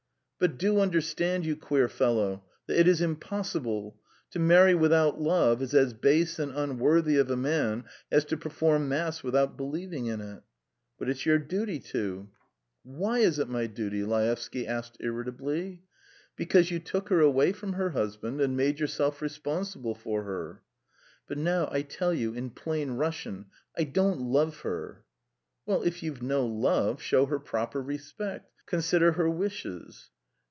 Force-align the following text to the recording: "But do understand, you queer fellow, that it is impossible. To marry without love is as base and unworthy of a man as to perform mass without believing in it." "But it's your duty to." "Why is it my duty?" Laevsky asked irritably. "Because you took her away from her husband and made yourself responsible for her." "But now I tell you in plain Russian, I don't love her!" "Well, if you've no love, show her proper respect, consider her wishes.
"But 0.43 0.57
do 0.57 0.79
understand, 0.79 1.45
you 1.45 1.55
queer 1.55 1.87
fellow, 1.87 2.43
that 2.65 2.79
it 2.79 2.87
is 2.87 2.99
impossible. 2.99 3.99
To 4.31 4.39
marry 4.39 4.73
without 4.73 5.21
love 5.21 5.61
is 5.61 5.75
as 5.75 5.93
base 5.93 6.39
and 6.39 6.51
unworthy 6.51 7.17
of 7.17 7.29
a 7.29 7.35
man 7.37 7.83
as 8.11 8.25
to 8.25 8.37
perform 8.37 8.89
mass 8.89 9.21
without 9.21 9.55
believing 9.55 10.07
in 10.07 10.19
it." 10.19 10.41
"But 10.97 11.09
it's 11.11 11.27
your 11.27 11.37
duty 11.37 11.79
to." 11.91 12.27
"Why 12.81 13.19
is 13.19 13.37
it 13.37 13.49
my 13.49 13.67
duty?" 13.67 14.03
Laevsky 14.03 14.65
asked 14.65 14.97
irritably. 14.99 15.83
"Because 16.35 16.71
you 16.71 16.79
took 16.79 17.09
her 17.09 17.19
away 17.19 17.51
from 17.53 17.73
her 17.73 17.91
husband 17.91 18.41
and 18.41 18.57
made 18.57 18.79
yourself 18.79 19.21
responsible 19.21 19.93
for 19.93 20.23
her." 20.23 20.63
"But 21.27 21.37
now 21.37 21.69
I 21.71 21.83
tell 21.83 22.15
you 22.15 22.33
in 22.33 22.49
plain 22.49 22.93
Russian, 22.93 23.45
I 23.77 23.83
don't 23.83 24.19
love 24.19 24.61
her!" 24.61 25.03
"Well, 25.67 25.83
if 25.83 26.01
you've 26.01 26.23
no 26.23 26.47
love, 26.47 26.99
show 26.99 27.27
her 27.27 27.37
proper 27.37 27.79
respect, 27.79 28.49
consider 28.65 29.11
her 29.11 29.29
wishes. 29.29 30.09